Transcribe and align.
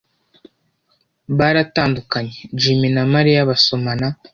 Baratandukanye, 1.37 2.37
Jim 2.59 2.81
na 2.95 3.03
Mariya 3.13 3.47
basomana 3.49 4.07